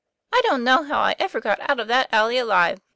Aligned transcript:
'I 0.33 0.41
don't 0.45 0.63
know 0.63 0.83
how 0.83 0.97
I 0.99 1.13
ever 1.19 1.39
got 1.39 1.59
out 1.69 1.79
of 1.79 1.87
that 1.89 2.11
alley 2.11 2.39
alive. 2.39 2.79